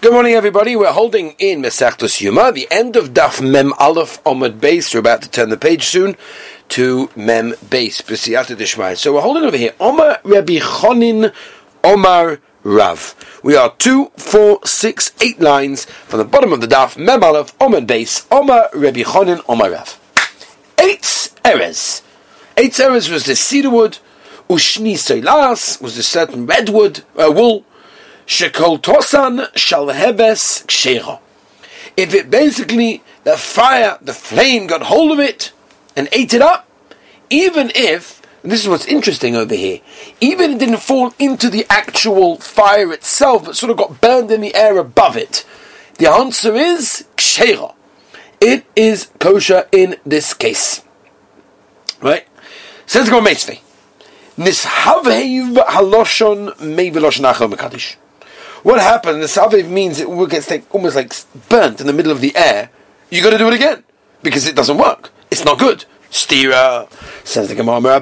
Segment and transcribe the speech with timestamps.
[0.00, 0.76] Good morning, everybody.
[0.76, 4.94] We're holding in Mesechtus Yuma, the end of Daf Mem Aleph Omad Beis.
[4.94, 6.16] We're about to turn the page soon
[6.68, 8.94] to Mem Beis, B'siyata Dishmai.
[8.94, 11.34] So we're holding over here, Omar Rabbi Chonin
[11.82, 13.40] Omar Rav.
[13.42, 17.58] We are two, four, six, eight lines from the bottom of the Daf Mem Aleph
[17.58, 19.98] Omad Beis, Omar Rabbi Chonin Omar Rav.
[20.78, 21.02] Eight
[21.44, 22.02] Erez.
[22.56, 23.98] Eight Erez was the cedar wood,
[24.48, 27.64] Ushni Seilas was the certain redwood, uh, wool,
[28.28, 31.18] Shekol tosan shalhebes kshecha.
[31.96, 35.50] If it basically, the fire, the flame got hold of it
[35.96, 36.68] and ate it up,
[37.30, 39.80] even if, this is what's interesting over here,
[40.20, 44.42] even it didn't fall into the actual fire itself, but sort of got burned in
[44.42, 45.46] the air above it,
[45.96, 47.74] the answer is kshecha.
[48.42, 50.82] It is kosher in this case.
[52.02, 52.28] Right?
[52.84, 53.60] Says the Gometzvei.
[54.36, 57.96] Nishavhev haloshon mevilosh nachal mekadish.
[58.62, 59.22] What happened?
[59.22, 61.14] The salve means it gets like, almost like
[61.48, 62.70] burnt in the middle of the air.
[63.10, 63.84] You got to do it again
[64.22, 65.10] because it doesn't work.
[65.30, 65.84] It's not good.
[66.10, 66.90] Stira
[67.24, 68.00] says the Gemara.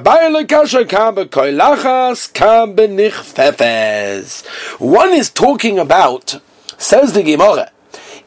[4.79, 6.39] One is talking about,
[6.77, 7.71] says the Gemara.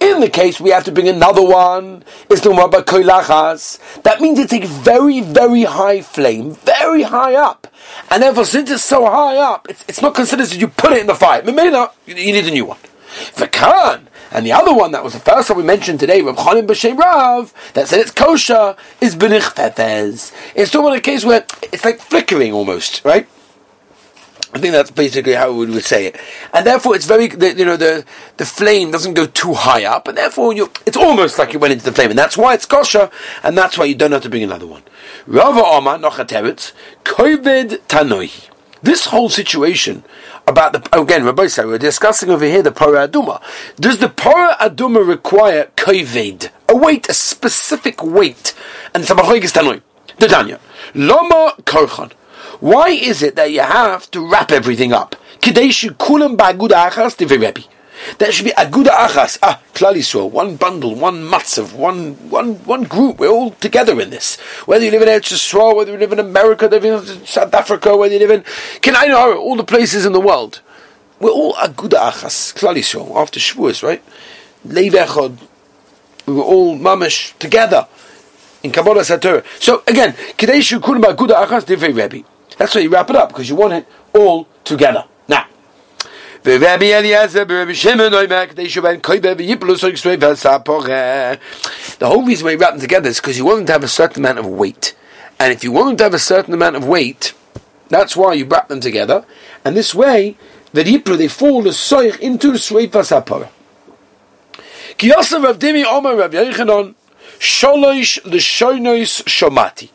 [0.00, 4.02] In the case we have to bring another one, it's the about koilachas.
[4.02, 7.66] That means it's a very, very high flame, very high up.
[8.10, 11.00] And therefore, since it's so high up, it's, it's not considered that you put it
[11.00, 11.42] in the fire.
[11.42, 12.78] Not, you need a new one.
[13.34, 16.96] Vakan, and the other one that was the first one we mentioned today, Chanim B'Shem
[16.96, 20.32] Rav, that said it's kosher, is Benich Fefez.
[20.54, 23.28] It's still in a case where it's like flickering almost, right?
[24.52, 26.16] I think that's basically how we would say it,
[26.52, 28.04] and therefore it's very, the, you know, the
[28.36, 30.52] the flame doesn't go too high up, and therefore
[30.86, 33.10] it's almost like you went into the flame, and that's why it's kosher,
[33.44, 34.82] and that's why you don't have to bring another one.
[35.26, 36.72] Rava Omar Nochateretz
[37.04, 38.48] Kovid Tanoi.
[38.82, 40.04] This whole situation
[40.48, 43.40] about the again, Rabbi said we're discussing over here the Pora Aduma.
[43.76, 48.54] Does the Pora Aduma require kovid, a weight, a specific weight,
[48.94, 49.82] and it's Tanoi.
[50.18, 50.58] The Danya
[50.94, 52.12] Loma Korchan.
[52.60, 55.16] Why is it that you have to wrap everything up?
[58.18, 63.18] There should be aguda achas, ah, klal one bundle, one matzav, one, one, one group.
[63.18, 64.38] We're all together in this.
[64.66, 67.26] Whether you live in Eretz Yisrael, whether you live in America, whether you live in
[67.26, 68.44] South Africa, whether you live in,
[68.80, 70.60] can I know all the places in the world.
[71.18, 74.02] We're all aguda achas, klal after Shavuos, right?
[74.66, 75.38] Leiv.
[76.26, 77.86] We were all mamish together
[78.62, 79.42] in Kabbalah Sator.
[79.58, 82.24] So again, kadeshu kulam ba'aguda achas divrei Rebbe.
[82.60, 85.06] That's why you wrap it up because you want it all together.
[85.26, 85.46] Now,
[86.42, 86.58] the
[92.02, 93.88] whole reason why you wrap them together is because you want them to have a
[93.88, 94.94] certain amount of weight.
[95.38, 97.32] And if you want them to have a certain amount of weight,
[97.88, 99.24] that's why you wrap them together.
[99.64, 100.36] And this way,
[100.74, 103.48] the yiplu, they fall the soich into the sveifas hapara.
[104.98, 106.94] Kiyosav Rav Dimi Omer Rav Yochanan,
[107.38, 109.88] Sholoish L'shoinois Shomati.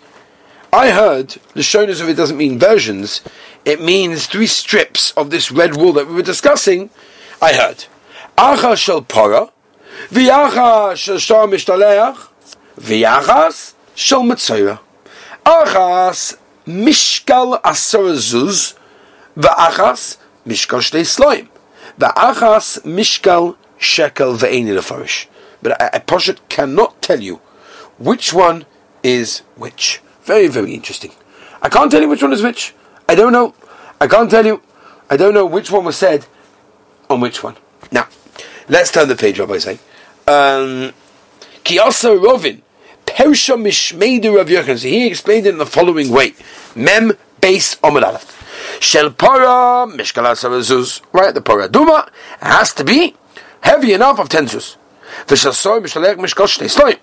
[0.75, 3.21] I heard the shonus of it doesn't mean versions;
[3.63, 6.89] it means three strips of this red wool that we were discussing.
[7.41, 7.85] I heard
[8.37, 9.51] acha shel para,
[10.09, 12.27] v'yacha shel shar mishtaleach,
[12.77, 14.79] v'yachas shel mitzayah.
[15.45, 16.37] Achas
[16.67, 18.75] mishkal asar zuz,
[19.37, 21.47] v'achas mishkal shtei sloim,
[21.97, 25.27] v'achas mishkal shekel ve'eni lefarish.
[25.61, 27.39] But a, I cannot tell you
[27.97, 28.65] which one
[29.03, 30.01] is which.
[30.25, 31.11] Very, very interesting.
[31.61, 32.73] I can't tell you which one is which.
[33.07, 33.53] I don't know.
[34.01, 34.61] I can't tell you.
[35.09, 36.25] I don't know which one was said
[37.09, 37.55] on which one.
[37.91, 38.07] Now,
[38.67, 39.79] let's turn the page, Rabbi say.
[40.27, 40.93] Um,
[41.63, 42.61] Rovin,
[43.05, 44.79] Persha Mishmeidu Rav Yochanan.
[44.79, 46.33] So he explained it in the following way.
[46.75, 48.81] Mem beis Omid.
[48.81, 51.01] Shel Para Mishkal Asavazuz.
[51.13, 52.09] Right, the Para Duma
[52.41, 53.15] has to be
[53.61, 54.75] heavy enough of ten zuz.
[55.27, 56.99] V'shel Soy Mishkal Shnei Sloim.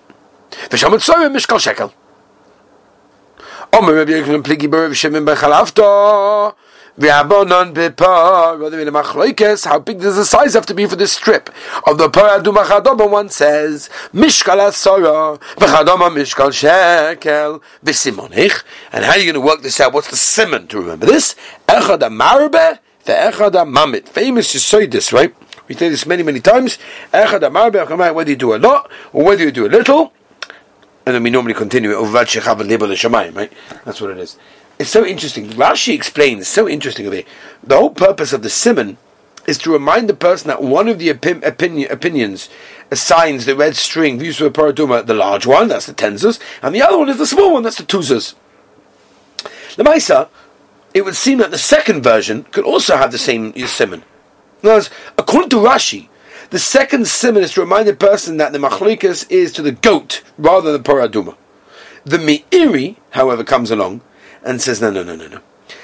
[0.69, 1.93] V'shel Mishkal Shekel.
[3.75, 4.91] Omer Rabbi Pligi Ben.
[8.59, 11.49] Rather in a machloikes, how big does the size have to be for this strip
[11.87, 13.09] of the par aduma chadoma?
[13.09, 18.63] One says mishkal asara v'chadoma mishkal shekel v'simonich.
[18.91, 19.91] And how are you going to work this out?
[19.91, 21.33] What's the simon to remember this?
[21.67, 22.77] Echad amarbe
[23.07, 24.07] amamit.
[24.07, 25.33] Famous you say this, right?
[25.67, 26.77] We say this many, many times.
[27.11, 30.13] Echad amarbe, whether you do a lot or whether you do a little
[31.05, 31.95] and then we normally continue it
[33.33, 33.51] right?
[33.85, 34.37] That's what it is.
[34.79, 35.49] It's so interesting.
[35.49, 37.09] Rashi explains, so interesting.
[37.09, 37.25] The
[37.69, 38.97] whole purpose of the simon
[39.45, 42.49] is to remind the person that one of the opinion, opinions
[42.89, 46.81] assigns the red string, views for paraduma, the large one, that's the tenzas, and the
[46.81, 48.35] other one is the small one, that's the tuzas.
[49.75, 50.29] The Maisa,
[50.93, 54.03] it would seem that the second version could also have the same simon.
[54.61, 54.69] In
[55.17, 56.07] according to Rashi,
[56.49, 60.21] The second simon is to remind the person that the machlikas is to the goat
[60.37, 61.35] rather than paraduma.
[62.05, 64.01] The Meiri, however, comes along
[64.43, 65.39] and says, no, no, no, no, no.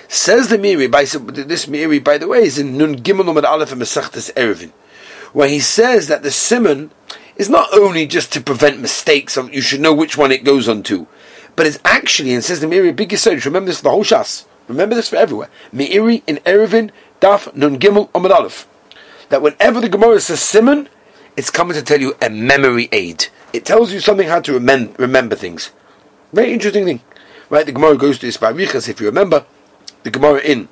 [0.08, 3.72] Says the Meiri, by, this Meiri, by the way, is in Nun Gimel Nomad Aleph
[3.72, 4.72] and Mesachtes Eruvin,
[5.34, 6.92] where he says that the simon
[7.36, 10.84] is not only just to prevent mistakes, you should know which one it goes on
[10.84, 11.08] to,
[11.56, 14.46] but it's actually, and says the Meiri, big Yisod, remember this for the whole Shas,
[14.68, 15.50] remember this for everywhere.
[15.74, 16.92] Meiri in Eruvin,
[17.22, 18.68] Daf Nun Gimel Omad Aleph.
[19.30, 20.90] That whenever the Gemara says simon,
[21.38, 23.28] it's coming to tell you a memory aid.
[23.54, 25.72] It tells you something how to remem- remember things.
[26.34, 27.02] Very interesting thing.
[27.50, 29.46] Right, the Gemara goes to this by Riches, if you remember,
[30.04, 30.68] the Gemara in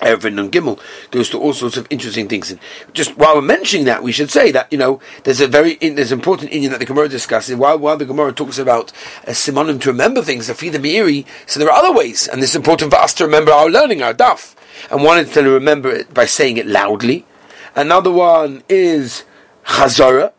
[0.00, 0.80] Eruvin and Gimel
[1.10, 2.50] goes to all sorts of interesting things.
[2.50, 2.60] And
[2.92, 6.12] just while we're mentioning that, we should say that you know there's a very there's
[6.12, 7.56] an important Indian that the Gemara discusses.
[7.56, 8.92] While while the Gemara talks about
[9.24, 12.42] a simonim to remember things, a feed the meiri, so there are other ways, and
[12.42, 14.54] it's important for us to remember our learning, our daf.
[14.90, 17.26] And one is to remember it by saying it loudly.
[17.74, 19.24] Another one is
[19.64, 20.32] chazara,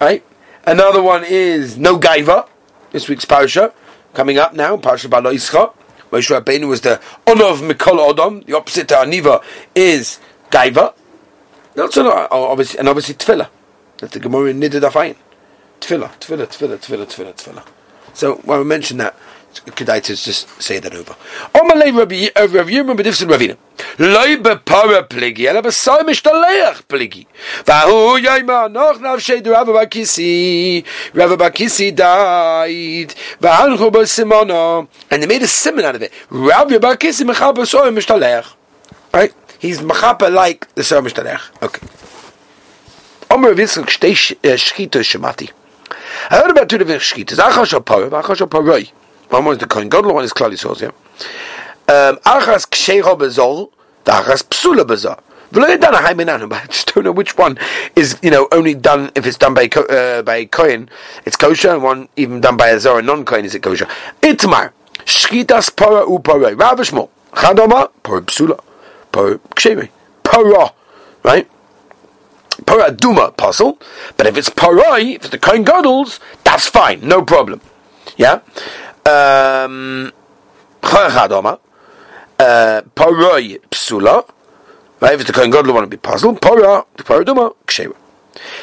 [0.00, 0.24] right?
[0.64, 2.48] Another one is no gaiva.
[2.92, 3.72] This week's parsha
[4.14, 5.72] coming up now, Parasha parsha baloischa.
[6.10, 8.44] Moshe Rabbeinu was the honor of Mikol Odom.
[8.46, 9.42] The opposite to Aniva
[9.74, 10.94] is Gaiva.
[11.74, 13.48] Not uh, obviously, and obviously Tefillah.
[13.98, 15.16] That's the Gemara in Nidud Afayin.
[15.80, 17.66] Tefillah, Tefillah, Tefillah, Tefillah, Tefillah, Tefillah.
[18.14, 19.16] So when we mention that,
[19.52, 21.14] kedai to just say that over.
[21.54, 23.56] Omalei Rabbi Yirmiyah b'difsin Ravina.
[23.98, 27.26] Bepara pligi, ela b'sai mishtaleach pligi.
[27.64, 30.84] Vahu yayma noch navshei de Rabbi Bakisi.
[31.14, 33.14] Rabbi Bakisi died.
[33.40, 34.88] Vahanchu b'simono.
[35.10, 36.12] And they made a simon out of it.
[36.30, 38.54] Rabbi Bakisi mechal b'soi mishtaleach.
[39.14, 39.32] Right?
[39.58, 41.62] He's mechapa like the soi mishtaleach.
[41.62, 41.86] Okay.
[43.30, 45.50] Omer Yitzchak shtei shchito shemati.
[46.30, 47.38] I heard about two different shchitas.
[47.38, 48.90] Achas shal parah, achas shal paroi.
[49.30, 50.88] One was the Kohen Gadol, one is Klal Yisrael, yeah?
[51.88, 53.70] Um, achas ksheira bezol,
[54.06, 54.86] the achas psula.
[55.52, 57.58] But I just don't know which one
[57.94, 60.88] is, you know, only done if it's done by uh, by Kohen,
[61.24, 63.86] it's kosher, and one even done by a Zara non-Kohen is it kosher.
[64.22, 64.72] Itmar,
[65.04, 68.58] shchitas para u para, Rav Shmuel, chadoma, para psula,
[69.12, 69.88] para ksheira,
[70.24, 70.72] para,
[71.22, 71.48] right?
[72.64, 73.78] Para duma puzzle,
[74.16, 77.60] but if it's paroi, if it's the Kohen Gadol's, that's fine, no problem.
[78.16, 78.40] Yeah?
[79.04, 80.10] Um,
[80.82, 81.60] Chadoma,
[82.38, 82.82] uh,
[83.86, 84.28] Psula,
[85.00, 85.20] right?
[85.20, 87.94] If the Kohen Gadol want to be puzzled, Para, the Paraduma, Ksheva.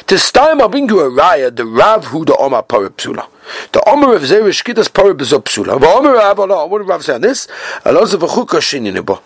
[0.06, 3.26] To style bring you a raya, the Rav who the Omar Para Psula.
[3.72, 5.80] The Omar of Zerish Kitas Para Bezo Psula.
[5.80, 6.38] The Omar Rav,
[6.70, 7.48] what did Rav say on this?
[7.84, 9.20] Allah Chukka Shininibo.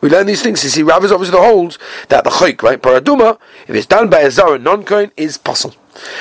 [0.00, 0.62] We learn these things.
[0.64, 1.78] You see, Rav is obviously the holds
[2.08, 2.80] that the Chayk, right?
[2.80, 5.76] Paraduma, if it's done by a Zara non-Kohen, is possible.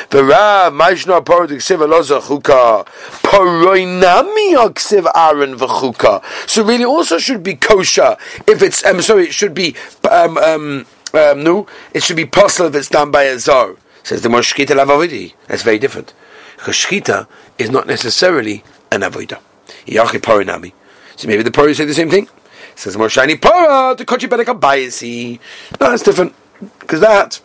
[0.10, 2.86] V'ra ma'ishna parod ksiv aloza chuka
[3.24, 6.24] poroinami ksiv aaron v'chuka.
[6.50, 8.18] So really, also should be kosher
[8.48, 8.86] if it's.
[8.86, 9.76] I'm um, sorry, it should be
[10.10, 13.76] um um um no, it should be possible if it's done by a zar.
[14.04, 15.34] Says the moshkita lavavidi.
[15.48, 16.14] That's very different.
[16.58, 17.28] Because shkita
[17.58, 19.40] is not necessarily an avodah.
[19.86, 20.74] Yachi porinami.
[21.16, 22.28] So maybe the pori say the same thing.
[22.76, 25.40] Says more shiny para to kochi bedek abayisi.
[25.80, 26.34] No, that's different
[26.80, 27.40] because that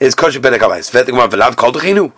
[0.00, 0.90] is kosher bedek abayis.
[0.90, 2.12] Vet gemar velav kol dechinu.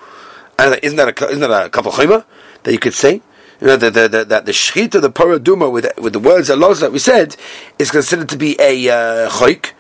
[0.59, 2.25] And isn't that a, isn't that a couple chayma
[2.65, 3.23] that you could say?
[3.61, 6.51] You know that the, the, the, the shchit of the paraduma with with the words
[6.51, 7.37] Allah that we said
[7.79, 9.73] is considered to be a uh, chayk,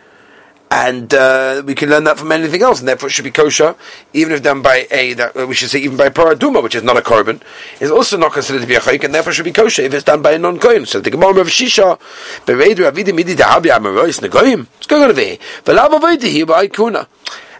[0.70, 3.74] and uh, we can learn that from anything else, and therefore it should be kosher,
[4.12, 6.96] even if done by a that we should say even by paraduma, which is not
[6.96, 7.40] a korban,
[7.80, 10.04] is also not considered to be a chayk, and therefore should be kosher if it's
[10.04, 10.86] done by a non kohen.
[10.86, 11.98] So the Gemara of Shisha,
[12.46, 14.66] bereidu avidi midi dahabi amarois negoyim.
[14.78, 15.38] It's going to be.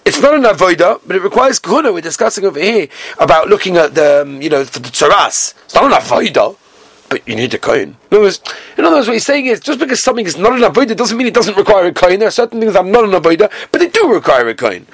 [0.09, 1.93] It's not an avoida, but it requires kahuna.
[1.93, 2.89] We're discussing over here
[3.19, 5.53] about looking at the, um, you know, for the tzaras.
[5.67, 6.57] It's not an avoida,
[7.11, 7.99] but you need a kohen.
[8.11, 8.41] In other, words,
[8.79, 11.19] in other words, what he's saying is, just because something is not an avoida doesn't
[11.19, 12.21] mean it doesn't require a kohen.
[12.21, 14.87] There are certain things that are not an avoida, but they do require a kohen.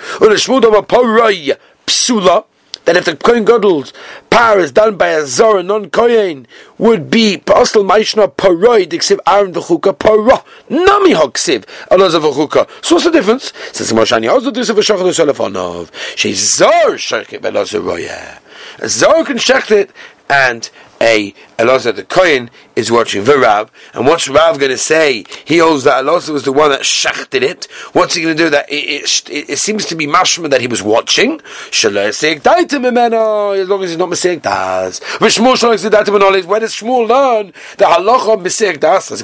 [1.87, 2.44] Psula,
[2.85, 3.93] that if the Kohen Gadol's
[4.31, 6.47] power is done by a Zara non-Kohen,
[6.79, 12.69] would be Pasal Maishna Paroi, Dixiv Aaron V'chuka Parah, Nami Hoksiv, Alaz V'chuka.
[12.85, 13.53] So what's the difference?
[13.73, 18.41] Says Moshani, Ozo Disav V'shachad V'shalafonov, She's Zar Shechit V'elaz Roya.
[18.79, 19.91] A Zar can shecht it,
[20.29, 20.71] and
[21.05, 25.25] a Elazar the Kohen is watching the Rav, and what's Rav going to say?
[25.45, 27.67] He holds that Elazar was the one that shachted it.
[27.93, 28.49] What's he going to do?
[28.51, 31.41] That it, it, it, seems to be mashma that he was watching.
[31.69, 35.01] As long as he's not Masik Das.
[35.21, 39.09] Where does Shmuel learn the halacha Masik Das?
[39.09, 39.17] The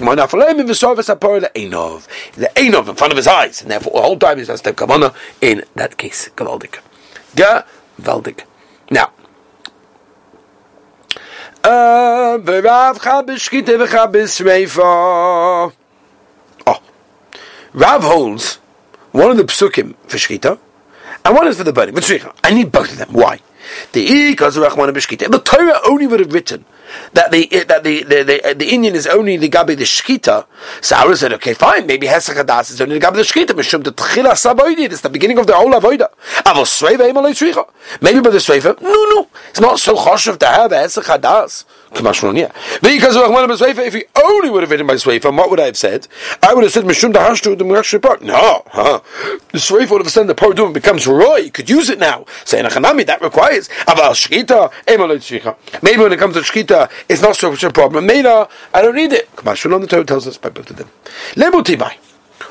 [2.56, 5.16] Einov in front of his eyes, and therefore the whole time he has to have
[5.40, 6.28] in that case.
[6.36, 6.80] Gavaldik.
[7.34, 8.44] Gavaldik.
[8.90, 9.12] Now.
[16.66, 16.80] Oh,
[17.72, 18.58] Rav holds
[19.12, 20.58] one of the psukim for shkita,
[21.24, 21.94] and one is for the burning.
[22.42, 23.12] I need both of them.
[23.12, 23.40] Why?
[23.92, 26.64] The The Torah only would have written
[27.12, 30.46] that the eh, that the the, the, the Indian is only the gabi the shkita.
[30.80, 33.48] So I said, okay, fine, maybe hesach hadas is only the gabi the shkita.
[33.48, 34.90] Mishum the tchila saboidi.
[34.90, 36.08] It's the beginning of the whole avoida.
[36.44, 37.68] Avos sveiva emalei tzricha.
[38.00, 40.70] Maybe by the sveiva, no, no, it's not so choshev to have
[41.92, 42.80] hesach hadas.
[42.82, 45.76] Because of Rahman if he only would have written by Sweifa, what would I have
[45.76, 46.06] said?
[46.42, 49.00] I would have said Mishum Dahashtu the Murashri No, huh?
[49.52, 51.36] The Sweifa would have said the Paradum becomes Roy.
[51.36, 52.24] You could use it now.
[52.44, 57.50] Saying Achanami, that requires Aval Shkita, Maybe when it comes to Shkita, it's not so
[57.50, 58.06] much a problem.
[58.06, 59.34] Mela, I don't need it.
[59.36, 60.90] Kamashul on the Torah tells us by both of them.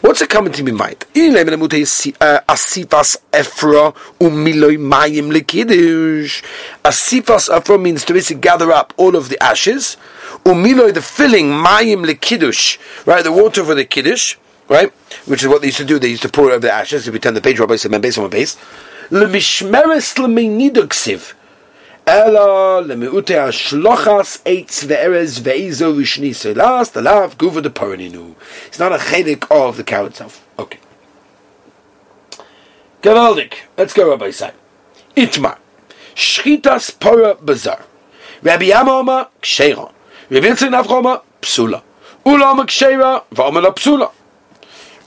[0.02, 1.06] What's it coming to me mind?
[1.14, 6.42] Eh, asifas Ephra umiloi mayim lekiddush.
[6.86, 9.98] Asifas Ephra means to basically gather up all of the ashes.
[10.46, 12.78] Umiloi the filling mayim lekiddush.
[13.06, 14.38] Right, the water for the kiddush.
[14.70, 14.90] Right,
[15.26, 16.00] which is what they used to do.
[16.00, 17.08] They used to pour over the ashes.
[17.08, 18.56] If you turn the page, Rabbi said, "Base on base."
[19.10, 21.34] Lemishmeres lemeniduksiv.
[22.10, 28.34] Ela lemiute ashlochas eitz ve'erez ve'izo v'shni selas alav guva de paraninu.
[28.66, 30.44] It's not a chedik of the cow itself.
[30.58, 30.80] Okay.
[33.04, 33.54] Gavaldik.
[33.78, 34.54] Let's go, Rabbi Sai.
[35.16, 35.58] Itmar.
[36.16, 37.86] Shchitas para bazar.
[38.42, 39.92] Rabbi Yama ksheira.
[40.32, 41.84] Rabbi Yitzchak Navchoma psula.
[42.26, 44.10] Ulama ksheira v'amala psula.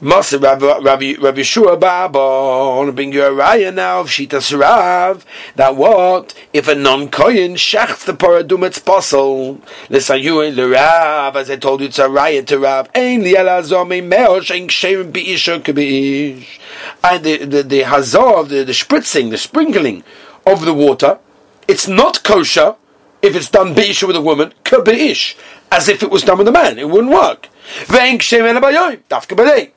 [0.03, 5.77] Masa Rabbi, Rabbi, Rabbi Shua to bring you a raya now of Shitas Rav, that
[5.77, 9.61] what, if a non-koyin shachts the paradum, it's possible.
[9.89, 13.23] Listen, you in the Rav, as I told you, it's a raya to Rav, ein
[13.23, 16.59] li elazor me meosh, ein ksherim bi'isha kebi'ish.
[17.05, 20.03] And the, the, the hazor, the, the spritzing, the sprinkling
[20.45, 21.21] of the water,
[21.69, 22.75] it's not kosher,
[23.23, 25.37] if it's done bi'isha with a woman, kebi'ish,
[25.71, 27.49] as if it was done with a man, it wouldn't work.
[27.85, 29.71] Ve'en ksherim elabayoim, dafka b'dei.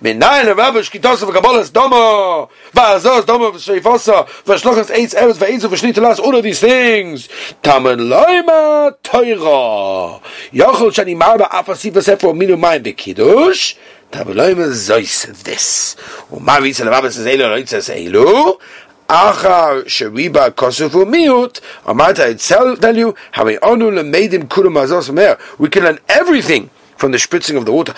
[0.00, 6.36] Menayin a rabbish kitosa v'kabolas domo v'azos domo v'shreifosa v'shlochas eitz eretz v'eitzu v'shnitalas all
[6.36, 7.28] of these things.
[7.62, 10.20] Tamen loima toira
[10.52, 13.76] yochol shani marba afasi v'sefer minu mayim v'kiddush
[14.10, 15.96] tamen loima zois this.
[16.32, 18.58] U'mavi tzal rabbish says elu loitza says elu
[19.08, 25.82] Achar Shariba Kosufu Miut, Amata, I tell you, how we honor Kurum Azos We can
[25.82, 26.70] learn everything
[27.02, 27.92] from the spritzing of the water.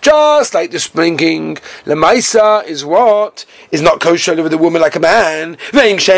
[0.00, 5.00] Just like the sprinkling, lemaisa is what is not kosher over the woman like a
[5.00, 5.58] man.
[5.74, 6.08] It's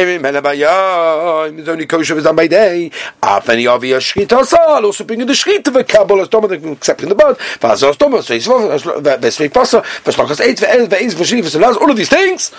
[1.69, 2.93] only kosher it's done by day.
[3.25, 6.29] Also bringing the shchita of a kabbalah,
[6.73, 7.37] accepting the blood.
[11.81, 12.53] All of these things.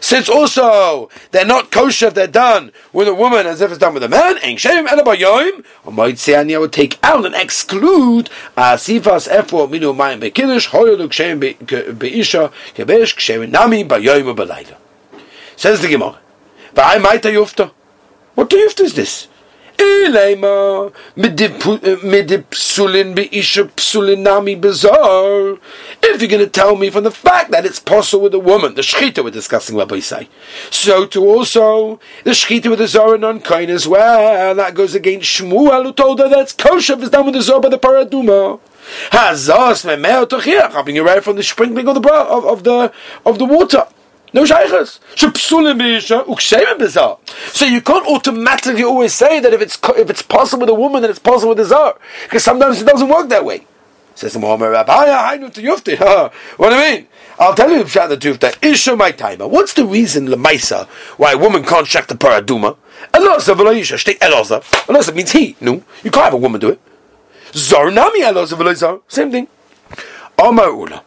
[0.00, 3.92] Since also they're not kosher if they're done with a woman as if it's done
[3.92, 8.30] with a man man, Eng Shem Elabayoim, or say I would take out and exclude
[8.56, 14.76] uh, Asifas Efo Minu Mayim Bekiddush, Hoyoluk Shem Beisha, Kebesh Kshem Nami Bayoim Balayla.
[15.56, 16.18] Says the Gemara.
[16.74, 17.70] V'ai Maita Yufta.
[18.34, 19.28] What the Yufta is this?
[26.04, 28.74] If you're going to tell me from the fact that it's possible with a woman,
[28.74, 30.28] the shechita we're discussing, Rabbi say,
[30.70, 34.54] so to also the shechita with the zara non kain as well.
[34.54, 37.68] That goes against Shmuel who told her that's kosher it's done with the zara by
[37.68, 38.60] the paraduma.
[39.10, 42.92] Hazas memel tochiach, having you right from the sprinkling of the of, of the
[43.24, 43.86] of the water.
[44.34, 44.44] No.
[44.46, 44.56] So
[47.66, 51.10] you can't automatically always say that if it's if it's possible with a woman, then
[51.10, 53.66] it's possible with a zar, because sometimes it doesn't work that way.
[54.14, 57.08] Says the Muhammad Rabbi, What do I mean?
[57.38, 59.48] I'll tell you the truth that Isha my timer.
[59.48, 60.86] What's the reason Lemaisa
[61.16, 62.76] why a woman can't check the paraduma?
[63.12, 64.62] Eloza v'loisha shtei eloza.
[64.86, 65.56] Eloza means he.
[65.60, 66.80] No, you can't have a woman do it.
[67.54, 69.00] Zar nami eloza v'loizar.
[69.08, 69.48] Same thing.
[70.38, 71.02] Omar ula.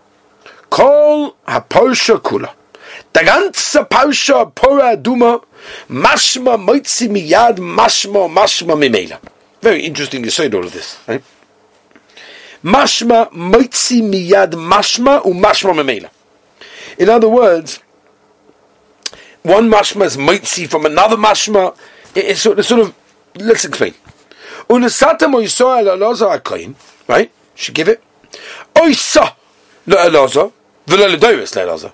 [0.70, 2.52] Kol haposha kula.
[3.16, 5.40] Der ganze Pausha Pora Duma
[5.90, 9.20] Mashma Moitzi Miyad Mashma Mashma Mimela.
[9.62, 11.24] Very interesting you said all of this, right?
[12.62, 16.10] Mashma Moitzi Miyad Mashma Umashma Mimela.
[16.98, 17.80] In other words,
[19.44, 21.74] one mashma is moitzi from another mashma.
[22.14, 22.96] It's sort of, sort of
[23.36, 23.94] let's explain.
[24.70, 26.76] Unasata moisoa laloza akoyin,
[27.08, 27.32] right?
[27.54, 28.04] Should give it.
[28.76, 29.36] Oisa
[29.88, 30.52] laloza,
[30.88, 31.94] v'lo ledoiris laloza.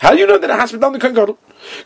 [0.00, 0.94] How do you know that it has to be done?
[0.94, 1.36] The Kohen Gadol?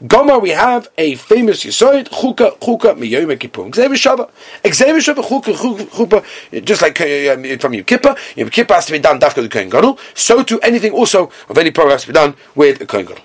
[0.04, 3.72] Gomar, we have a famous Yisoid, Chuka, Chuka, Miyom Kippur.
[3.74, 4.30] Xavier Shabbat.
[4.72, 5.52] Xavier Shabbat, Chuka,
[5.86, 6.22] Chuka,
[6.64, 9.68] just like uh, from Yom Kippur, Yom Kippur has to be done dafka the Kohen
[10.14, 13.16] so too anything also of any program has to be done with the Kohen ima,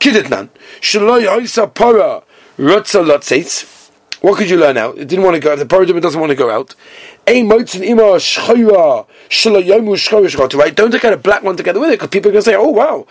[0.00, 0.48] kidetnan,
[4.24, 4.96] what could you learn out?
[4.96, 5.52] It didn't want to go.
[5.52, 5.58] out.
[5.58, 6.74] The paradigm doesn't want to go out.
[7.26, 7.46] Right?
[10.74, 12.56] Don't take out a black one together with it because people are going to say,
[12.56, 13.06] "Oh wow,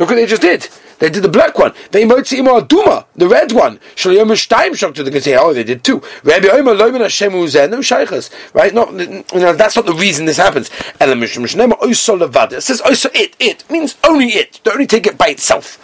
[0.00, 1.72] look what they just did." They did the black one.
[1.90, 3.78] They imotzi ima duma, the red one.
[3.96, 5.04] Shalayom shtaim shokta.
[5.04, 8.30] They can say, "Oh, they did two." Rabbi Omer loimen Hashem uzen no shaychas.
[8.52, 8.74] Right?
[8.74, 10.70] No, you know, that's not the reason this happens.
[11.00, 12.54] Elam mishum shnema oisol levada.
[12.54, 13.34] It says oisol it.
[13.38, 14.60] It means only it.
[14.62, 15.78] Don't only take it by itself.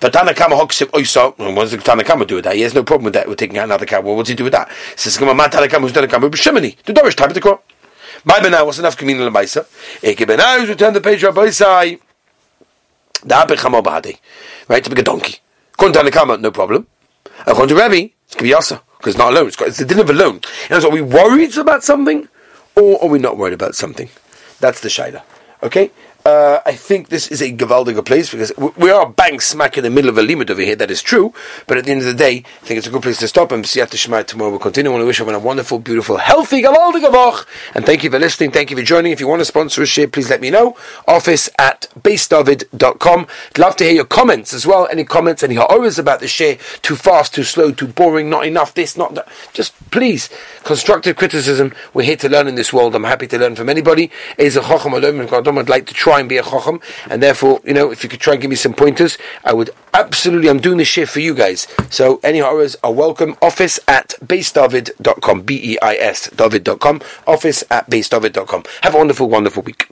[0.00, 2.54] But Tanakama Hoksip Oiso, what does Tanakama do with that?
[2.54, 3.28] He has no problem with that.
[3.28, 4.00] We're taking out another cow.
[4.00, 4.68] Well, what's he do with that?
[4.68, 6.30] He says, Come on, Tanakama, who's Tanakama?
[6.30, 6.76] B'Shimini.
[6.84, 7.62] The Dorish type of the quote.
[8.24, 9.66] My benai was enough communal Maisa.
[10.02, 12.00] Eke benai was returned the page of Boisai.
[13.24, 14.18] The.
[14.68, 15.38] Right, to be a donkey.
[15.74, 16.86] According to Tanakama, no problem.
[17.46, 18.80] According to Rebbe, it's going to be Yasa.
[18.98, 19.48] Because it's not alone.
[19.48, 20.40] It's, got, it's the din of alone.
[20.70, 22.28] And so are we worried about something?
[22.76, 24.08] Or are we not worried about something?
[24.60, 25.22] That's the Shaila.
[25.62, 25.90] Okay?
[26.26, 29.90] Uh, I think this is a Gavaldiga place because we are bang smack in the
[29.90, 30.74] middle of a limit over here.
[30.74, 31.32] That is true,
[31.68, 33.52] but at the end of the day, I think it's a good place to stop.
[33.52, 34.90] And see Siyat Shemai tomorrow we'll continue.
[34.90, 37.46] I want to wish everyone a wonderful, beautiful, healthy Gavaldiga Vach.
[37.76, 38.50] And thank you for listening.
[38.50, 39.12] Thank you for joining.
[39.12, 40.76] If you want to sponsor a share, please let me know.
[41.06, 43.28] Office at beisdavid.com.
[43.50, 44.88] I'd love to hear your comments as well.
[44.90, 46.56] Any comments, any horrors about the share?
[46.82, 49.28] Too fast, too slow, too boring, not enough, this, not that.
[49.52, 50.28] Just please,
[50.64, 51.72] constructive criticism.
[51.94, 52.96] We're here to learn in this world.
[52.96, 54.10] I'm happy to learn from anybody.
[54.38, 56.80] Is a I'd like to try try and be a chacham,
[57.10, 59.70] and therefore, you know, if you could try and give me some pointers, I would
[59.92, 60.48] absolutely.
[60.48, 63.36] I'm doing this shift for you guys, so any horrors are welcome.
[63.42, 67.02] Office at beisdavid.com, b e i s david.com.
[67.26, 68.64] Office at beisdavid.com.
[68.82, 69.88] Have a wonderful, wonderful week.